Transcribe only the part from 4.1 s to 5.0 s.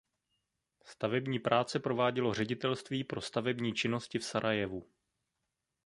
v Sarajevu.